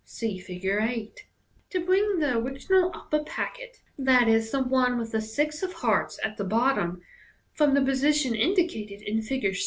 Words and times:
(See 0.03 0.39
Fig. 0.39 0.65
8.) 0.65 1.27
To 1.69 1.79
bring 1.85 2.17
the 2.17 2.35
original 2.39 2.89
upper 2.91 3.23
packet 3.23 3.83
(i.e., 3.99 4.37
the 4.39 4.63
one 4.63 4.97
with 4.97 5.11
the 5.11 5.21
six 5.21 5.61
of 5.61 5.73
hearts 5.73 6.19
at 6.23 6.37
the 6.37 6.43
bottom) 6.43 7.03
from 7.53 7.75
the 7.75 7.83
position 7.83 8.33
indicated 8.33 9.03
in 9.03 9.21
Fig. 9.21 9.55